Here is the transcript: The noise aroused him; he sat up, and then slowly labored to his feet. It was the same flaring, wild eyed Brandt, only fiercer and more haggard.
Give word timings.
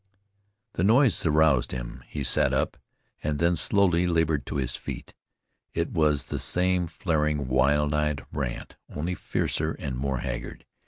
The 0.73 0.83
noise 0.83 1.23
aroused 1.27 1.71
him; 1.71 2.03
he 2.07 2.23
sat 2.23 2.53
up, 2.55 2.75
and 3.21 3.37
then 3.37 3.55
slowly 3.55 4.07
labored 4.07 4.47
to 4.47 4.55
his 4.55 4.75
feet. 4.75 5.13
It 5.75 5.91
was 5.91 6.23
the 6.23 6.39
same 6.39 6.87
flaring, 6.87 7.47
wild 7.47 7.93
eyed 7.93 8.25
Brandt, 8.31 8.77
only 8.89 9.13
fiercer 9.13 9.73
and 9.73 9.95
more 9.95 10.17
haggard. 10.21 10.65